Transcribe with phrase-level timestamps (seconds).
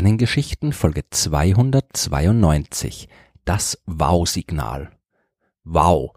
[0.00, 3.06] Sternengeschichten Folge 292
[3.44, 4.92] Das Wow-Signal.
[5.64, 6.12] Wow.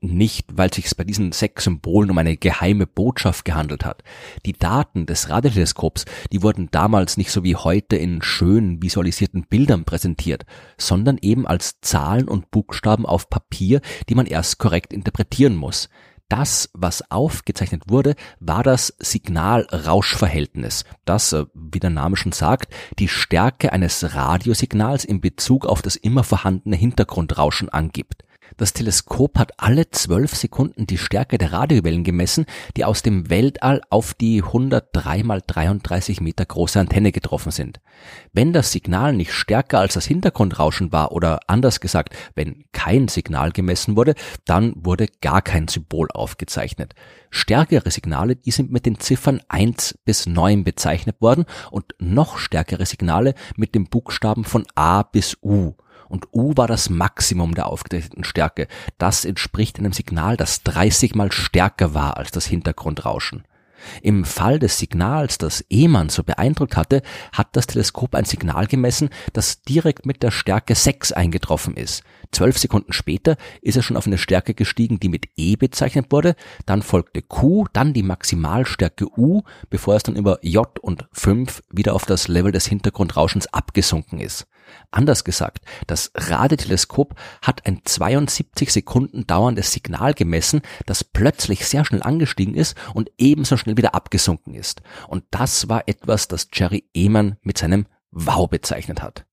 [0.00, 4.02] nicht, weil sich bei diesen sechs Symbolen um eine geheime Botschaft gehandelt hat.
[4.46, 9.84] Die Daten des Radioteleskops, die wurden damals nicht so wie heute in schön visualisierten Bildern
[9.84, 10.46] präsentiert,
[10.78, 15.88] sondern eben als Zahlen und Buchstaben auf Papier, die man erst korrekt interpretieren muss.
[16.30, 23.08] Das, was aufgezeichnet wurde, war das Signal-Rausch-Verhältnis, das, äh, wie der Name schon sagt, die
[23.08, 28.22] Stärke eines Radiosignals in Bezug auf das immer vorhandene Hintergrundrauschen angibt.
[28.56, 33.80] Das Teleskop hat alle zwölf Sekunden die Stärke der Radiowellen gemessen, die aus dem Weltall
[33.90, 37.80] auf die 103 mal 33 Meter große Antenne getroffen sind.
[38.32, 43.52] Wenn das Signal nicht stärker als das Hintergrundrauschen war oder anders gesagt, wenn kein Signal
[43.52, 46.94] gemessen wurde, dann wurde gar kein Symbol aufgezeichnet.
[47.30, 52.86] Stärkere Signale, die sind mit den Ziffern 1 bis 9 bezeichnet worden und noch stärkere
[52.86, 55.74] Signale mit den Buchstaben von A bis U
[56.10, 58.66] und U war das Maximum der aufgezeichneten Stärke.
[58.98, 63.44] Das entspricht einem Signal, das 30 mal stärker war als das Hintergrundrauschen.
[64.02, 69.10] Im Fall des Signals, das Ehmann so beeindruckt hatte, hat das Teleskop ein Signal gemessen,
[69.32, 72.02] das direkt mit der Stärke 6 eingetroffen ist.
[72.32, 76.36] Zwölf Sekunden später ist er schon auf eine Stärke gestiegen, die mit E bezeichnet wurde,
[76.66, 81.94] dann folgte Q, dann die Maximalstärke U, bevor es dann über J und 5 wieder
[81.94, 84.46] auf das Level des Hintergrundrauschens abgesunken ist.
[84.90, 92.02] Anders gesagt, das Radioteleskop hat ein 72 Sekunden dauerndes Signal gemessen, das plötzlich sehr schnell
[92.02, 94.82] angestiegen ist und ebenso schnell wieder abgesunken ist.
[95.08, 99.24] Und das war etwas, das Jerry Ehmann mit seinem Wow bezeichnet hat.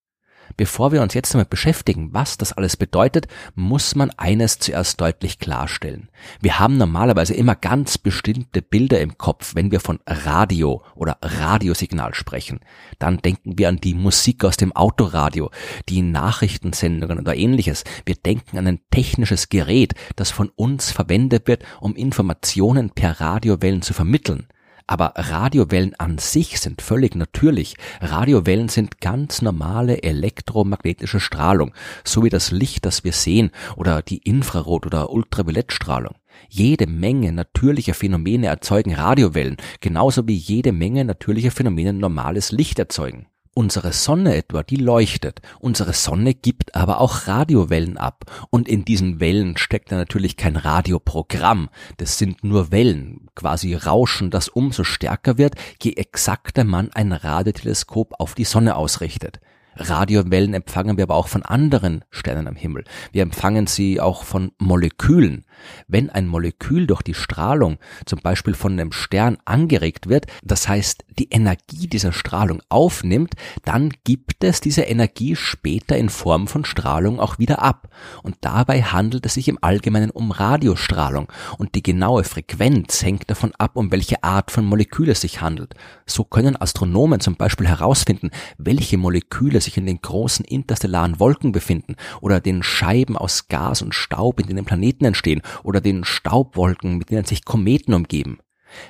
[0.56, 5.40] Bevor wir uns jetzt damit beschäftigen, was das alles bedeutet, muss man eines zuerst deutlich
[5.40, 6.10] klarstellen.
[6.40, 12.14] Wir haben normalerweise immer ganz bestimmte Bilder im Kopf, wenn wir von Radio oder Radiosignal
[12.14, 12.60] sprechen.
[13.00, 15.52] Dann denken wir an die Musik aus dem Autoradio,
[15.90, 17.84] die Nachrichtensendungen oder ähnliches.
[18.06, 23.82] Wir denken an ein technisches Gerät, das von uns verwendet wird, um Informationen per Radiowellen
[23.82, 24.48] zu vermitteln.
[24.88, 27.76] Aber Radiowellen an sich sind völlig natürlich.
[28.00, 31.74] Radiowellen sind ganz normale elektromagnetische Strahlung,
[32.06, 36.16] so wie das Licht, das wir sehen, oder die Infrarot- oder Ultraviolettstrahlung.
[36.50, 43.28] Jede Menge natürlicher Phänomene erzeugen Radiowellen, genauso wie jede Menge natürlicher Phänomene normales Licht erzeugen.
[43.58, 45.42] Unsere Sonne etwa, die leuchtet.
[45.60, 48.26] Unsere Sonne gibt aber auch Radiowellen ab.
[48.52, 51.70] Und in diesen Wellen steckt da natürlich kein Radioprogramm.
[51.98, 58.14] Das sind nur Wellen, quasi Rauschen, das umso stärker wird, je exakter man ein Radioteleskop
[58.20, 59.40] auf die Sonne ausrichtet.
[59.76, 62.84] Radiowellen empfangen wir aber auch von anderen Sternen am Himmel.
[63.12, 65.46] Wir empfangen sie auch von Molekülen.
[65.88, 71.06] Wenn ein Molekül durch die Strahlung zum Beispiel von einem Stern angeregt wird, das heißt
[71.20, 73.34] die Energie dieser Strahlung aufnimmt,
[73.66, 77.90] dann gibt es diese Energie später in Form von Strahlung auch wieder ab.
[78.24, 83.54] Und dabei handelt es sich im Allgemeinen um Radiostrahlung und die genaue Frequenz hängt davon
[83.58, 85.74] ab, um welche Art von Molekül es sich handelt.
[86.06, 91.96] So können Astronomen zum Beispiel herausfinden, welche Moleküle sich in den großen interstellaren Wolken befinden
[92.22, 97.10] oder den Scheiben aus Gas und Staub, in denen Planeten entstehen oder den Staubwolken, mit
[97.10, 98.40] denen sich Kometen umgeben.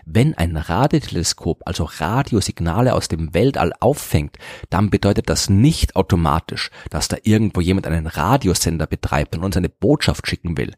[0.06, 4.38] Wenn ein Radioteleskop also Radiosignale aus dem Weltall auffängt,
[4.70, 9.70] dann bedeutet das nicht automatisch, dass da irgendwo jemand einen Radiosender betreibt und uns eine
[9.70, 10.74] Botschaft schicken will.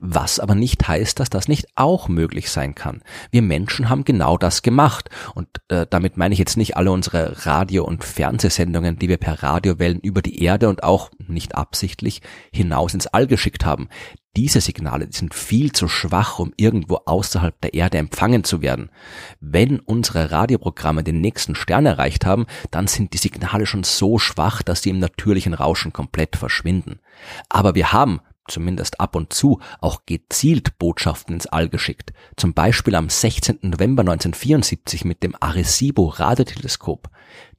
[0.00, 3.02] Was aber nicht heißt, dass das nicht auch möglich sein kann.
[3.30, 5.10] Wir Menschen haben genau das gemacht.
[5.34, 9.42] Und äh, damit meine ich jetzt nicht alle unsere Radio- und Fernsehsendungen, die wir per
[9.42, 12.22] Radiowellen über die Erde und auch nicht absichtlich
[12.52, 13.88] hinaus ins All geschickt haben.
[14.36, 18.90] Diese Signale sind viel zu schwach, um irgendwo außerhalb der Erde empfangen zu werden.
[19.40, 24.62] Wenn unsere Radioprogramme den nächsten Stern erreicht haben, dann sind die Signale schon so schwach,
[24.62, 27.00] dass sie im natürlichen Rauschen komplett verschwinden.
[27.48, 32.12] Aber wir haben zumindest ab und zu, auch gezielt Botschaften ins All geschickt.
[32.36, 33.58] Zum Beispiel am 16.
[33.62, 37.10] November 1974 mit dem Arecibo Radioteleskop.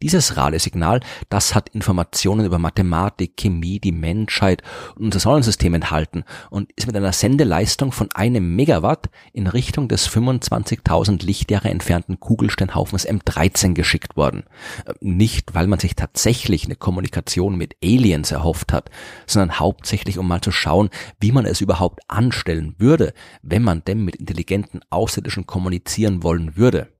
[0.01, 0.99] Dieses Radiosignal,
[1.29, 4.63] das hat Informationen über Mathematik, Chemie, die Menschheit
[4.95, 10.09] und unser Sonnensystem enthalten und ist mit einer Sendeleistung von einem Megawatt in Richtung des
[10.09, 14.43] 25.000 Lichtjahre entfernten Kugelsteinhaufens M13 geschickt worden.
[14.85, 18.89] Äh, nicht, weil man sich tatsächlich eine Kommunikation mit Aliens erhofft hat,
[19.27, 20.70] sondern hauptsächlich, um mal zu schauen,
[21.19, 26.93] wie man es überhaupt anstellen würde, wenn man denn mit intelligenten Außerirdischen kommunizieren wollen würde.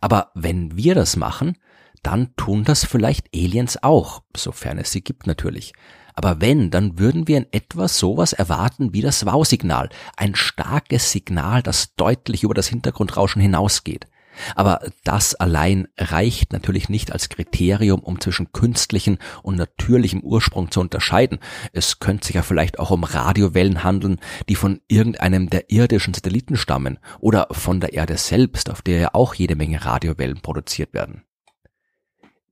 [0.00, 1.56] Aber wenn wir das machen,
[2.02, 5.72] dann tun das vielleicht Aliens auch, sofern es sie gibt natürlich.
[6.14, 11.62] Aber wenn, dann würden wir in etwa sowas erwarten wie das Wow-Signal, ein starkes Signal,
[11.62, 14.06] das deutlich über das Hintergrundrauschen hinausgeht.
[14.54, 20.80] Aber das allein reicht natürlich nicht als Kriterium, um zwischen künstlichem und natürlichem Ursprung zu
[20.80, 21.38] unterscheiden.
[21.72, 26.56] Es könnte sich ja vielleicht auch um Radiowellen handeln, die von irgendeinem der irdischen Satelliten
[26.56, 31.22] stammen oder von der Erde selbst, auf der ja auch jede Menge Radiowellen produziert werden.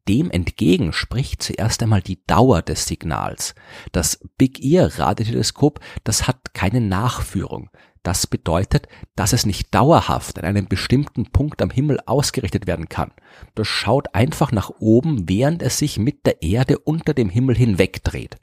[0.08, 3.54] Dem entgegen spricht zuerst einmal die Dauer des Signals.
[3.92, 7.70] Das Big Ear Radioteleskop, das hat keine Nachführung.
[8.02, 13.12] Das bedeutet, dass es nicht dauerhaft an einem bestimmten Punkt am Himmel ausgerichtet werden kann.
[13.54, 18.38] Das schaut einfach nach oben, während es sich mit der Erde unter dem Himmel hinwegdreht.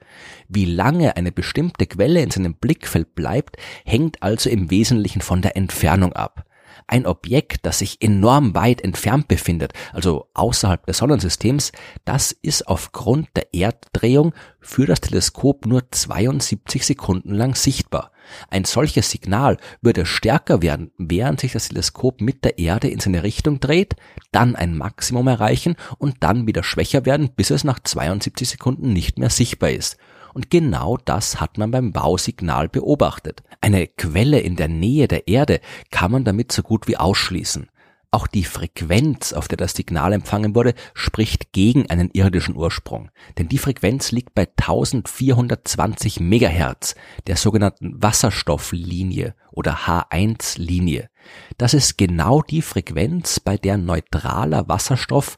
[0.47, 5.57] Wie lange eine bestimmte Quelle in seinem Blickfeld bleibt, hängt also im Wesentlichen von der
[5.57, 6.45] Entfernung ab
[6.89, 11.71] ein Objekt, das sich enorm weit entfernt befindet, also außerhalb des Sonnensystems,
[12.03, 18.11] das ist aufgrund der Erddrehung für das Teleskop nur 72 Sekunden lang sichtbar.
[18.49, 23.23] Ein solches Signal würde stärker werden, während sich das Teleskop mit der Erde in seine
[23.23, 23.95] Richtung dreht,
[24.31, 29.17] dann ein Maximum erreichen und dann wieder schwächer werden, bis es nach 72 Sekunden nicht
[29.17, 29.97] mehr sichtbar ist.
[30.39, 33.43] Und genau das hat man beim Bausignal beobachtet.
[33.59, 35.59] Eine Quelle in der Nähe der Erde
[35.91, 37.67] kann man damit so gut wie ausschließen.
[38.09, 43.11] Auch die Frequenz, auf der das Signal empfangen wurde, spricht gegen einen irdischen Ursprung.
[43.37, 46.95] Denn die Frequenz liegt bei 1420 Megahertz,
[47.27, 51.09] der sogenannten Wasserstofflinie oder H1-Linie.
[51.57, 55.35] Das ist genau die Frequenz, bei der neutraler Wasserstoff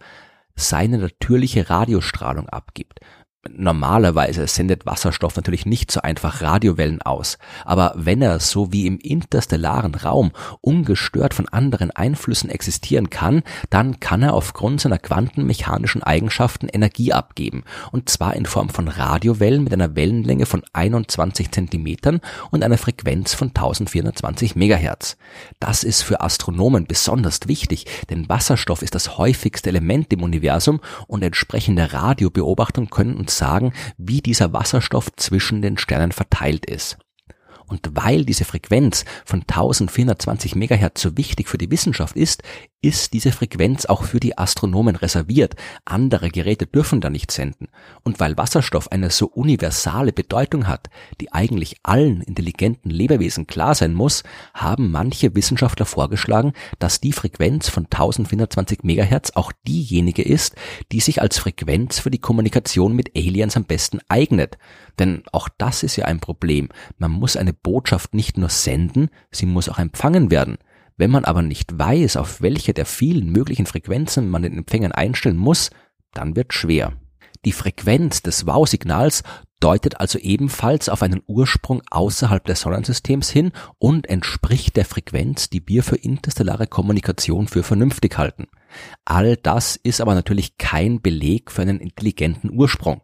[0.56, 3.00] seine natürliche Radiostrahlung abgibt.
[3.50, 9.00] Normalerweise sendet Wasserstoff natürlich nicht so einfach Radiowellen aus, aber wenn er so wie im
[9.00, 13.42] interstellaren Raum ungestört von anderen Einflüssen existieren kann,
[13.72, 19.64] dann kann er aufgrund seiner quantenmechanischen Eigenschaften Energie abgeben, und zwar in Form von Radiowellen
[19.64, 22.22] mit einer Wellenlänge von 21 Zentimetern
[22.52, 25.18] und einer Frequenz von 1420 Megahertz.
[25.60, 31.24] Das ist für Astronomen besonders wichtig, denn Wasserstoff ist das häufigste Element im Universum und
[31.24, 36.98] entsprechende Radiobeobachtungen können uns sagen, wie dieser Wasserstoff zwischen den Sternen verteilt ist.
[37.68, 42.44] Und weil diese Frequenz von 1420 Megahertz so wichtig für die Wissenschaft ist,
[42.84, 45.56] ist diese Frequenz auch für die Astronomen reserviert.
[45.86, 47.68] Andere Geräte dürfen da nicht senden.
[48.04, 50.90] Und weil Wasserstoff eine so universale Bedeutung hat,
[51.20, 54.24] die eigentlich allen intelligenten Lebewesen klar sein muss,
[54.56, 60.56] haben manche Wissenschaftler vorgeschlagen, dass die Frequenz von 1420 Megahertz auch diejenige ist,
[60.92, 64.58] die sich als Frequenz für die Kommunikation mit Aliens am besten eignet.
[64.98, 66.70] Denn auch das ist ja ein Problem.
[66.98, 70.58] Man muss eine Botschaft nicht nur senden, sie muss auch empfangen werden.
[71.02, 75.36] Wenn man aber nicht weiß, auf welche der vielen möglichen Frequenzen man den Empfängern einstellen
[75.36, 75.72] muss,
[76.14, 76.94] dann wird schwer.
[77.44, 79.24] Die Frequenz des Wow-Signals
[79.60, 85.68] deutet also ebenfalls auf einen Ursprung außerhalb des Sonnensystems hin und entspricht der Frequenz, die
[85.68, 88.46] wir für interstellare Kommunikation für vernünftig halten.
[89.04, 93.02] All das ist aber natürlich kein Beleg für einen intelligenten Ursprung.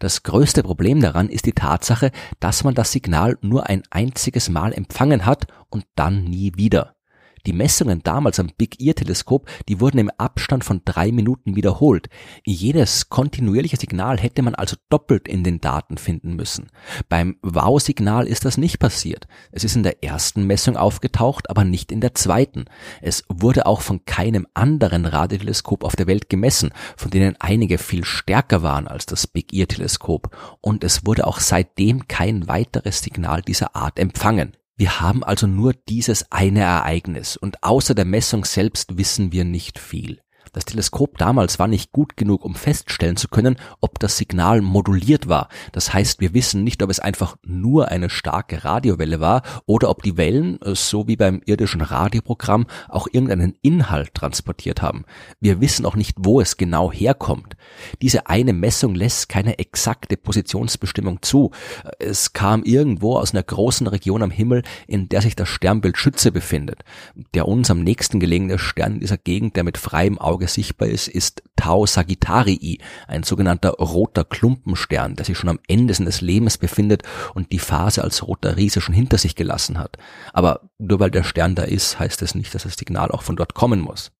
[0.00, 4.74] Das größte Problem daran ist die Tatsache, dass man das Signal nur ein einziges Mal
[4.74, 6.97] empfangen hat und dann nie wieder.
[7.46, 12.08] Die Messungen damals am Big Ear Teleskop, die wurden im Abstand von drei Minuten wiederholt.
[12.44, 16.68] Jedes kontinuierliche Signal hätte man also doppelt in den Daten finden müssen.
[17.08, 19.26] Beim Wow-Signal ist das nicht passiert.
[19.52, 22.66] Es ist in der ersten Messung aufgetaucht, aber nicht in der zweiten.
[23.00, 28.04] Es wurde auch von keinem anderen Radioteleskop auf der Welt gemessen, von denen einige viel
[28.04, 30.36] stärker waren als das Big Ear Teleskop.
[30.60, 34.57] Und es wurde auch seitdem kein weiteres Signal dieser Art empfangen.
[34.78, 39.76] Wir haben also nur dieses eine Ereignis und außer der Messung selbst wissen wir nicht
[39.76, 40.20] viel.
[40.52, 45.28] Das Teleskop damals war nicht gut genug, um feststellen zu können, ob das Signal moduliert
[45.28, 45.48] war.
[45.72, 50.02] Das heißt, wir wissen nicht, ob es einfach nur eine starke Radiowelle war oder ob
[50.02, 55.04] die Wellen, äh, so wie beim irdischen Radioprogramm, auch irgendeinen Inhalt transportiert haben.
[55.40, 57.56] Wir wissen auch nicht, wo es genau herkommt.
[58.02, 61.50] Diese eine Messung lässt keine exakte Positionsbestimmung zu.
[61.98, 66.32] Es kam irgendwo aus einer großen Region am Himmel, in der sich das Sternbild Schütze
[66.32, 66.84] befindet.
[67.34, 71.08] Der uns am nächsten gelegene Stern in dieser Gegend, der mit freiem Auge sichtbar ist,
[71.08, 72.78] ist Tau Sagittarii,
[73.08, 77.02] ein sogenannter roter Klumpenstern, der sich schon am Ende seines Lebens befindet
[77.34, 79.96] und die Phase als roter Riese schon hinter sich gelassen hat.
[80.32, 83.36] Aber nur weil der Stern da ist, heißt es nicht, dass das Signal auch von
[83.36, 84.12] dort kommen muss.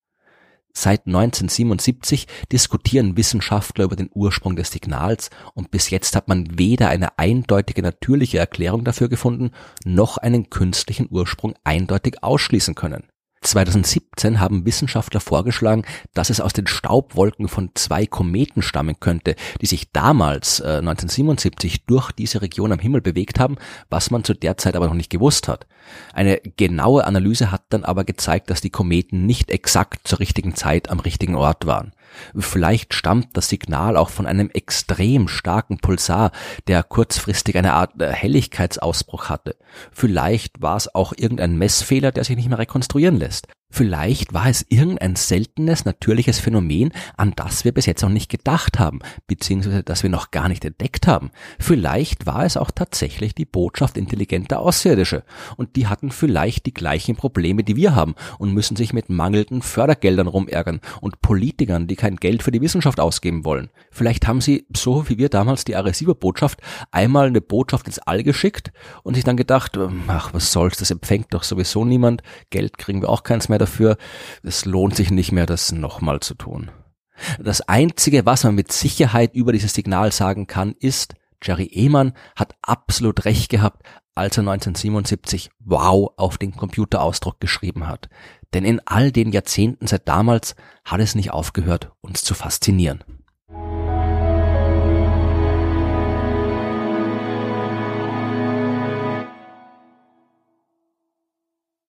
[0.80, 6.88] Seit 1977 diskutieren Wissenschaftler über den Ursprung des Signals und bis jetzt hat man weder
[6.88, 9.50] eine eindeutige natürliche Erklärung dafür gefunden,
[9.84, 13.08] noch einen künstlichen Ursprung eindeutig ausschließen können.
[13.40, 19.66] 2017 haben Wissenschaftler vorgeschlagen, dass es aus den Staubwolken von zwei Kometen stammen könnte, die
[19.66, 23.56] sich damals äh, 1977 durch diese Region am Himmel bewegt haben,
[23.90, 25.66] was man zu der Zeit aber noch nicht gewusst hat.
[26.12, 30.90] Eine genaue Analyse hat dann aber gezeigt, dass die Kometen nicht exakt zur richtigen Zeit
[30.90, 31.92] am richtigen Ort waren.
[32.36, 36.32] Vielleicht stammt das Signal auch von einem extrem starken Pulsar,
[36.66, 39.56] der kurzfristig eine Art äh, Helligkeitsausbruch hatte.
[39.92, 43.48] Vielleicht war es auch irgendein Messfehler, der sich nicht mehr rekonstruieren lässt.
[43.70, 48.78] Vielleicht war es irgendein seltenes, natürliches Phänomen, an das wir bis jetzt noch nicht gedacht
[48.78, 51.30] haben, beziehungsweise das wir noch gar nicht entdeckt haben.
[51.58, 55.22] Vielleicht war es auch tatsächlich die Botschaft intelligenter Außerirdische
[55.56, 59.60] und die hatten vielleicht die gleichen Probleme, die wir haben und müssen sich mit mangelnden
[59.60, 63.68] Fördergeldern rumärgern und Politikern, die kein Geld für die Wissenschaft ausgeben wollen.
[63.90, 68.72] Vielleicht haben sie, so wie wir damals die Arecibo-Botschaft, einmal eine Botschaft ins All geschickt
[69.02, 73.10] und sich dann gedacht, ach, was soll's, das empfängt doch sowieso niemand, Geld kriegen wir
[73.10, 73.96] auch keins mehr mehr dafür.
[74.42, 76.70] Es lohnt sich nicht mehr, das nochmal zu tun.
[77.40, 82.54] Das Einzige, was man mit Sicherheit über dieses Signal sagen kann, ist, Jerry Ehmann hat
[82.62, 83.82] absolut recht gehabt,
[84.14, 88.08] als er 1977 Wow auf den Computerausdruck geschrieben hat.
[88.54, 93.04] Denn in all den Jahrzehnten seit damals hat es nicht aufgehört, uns zu faszinieren.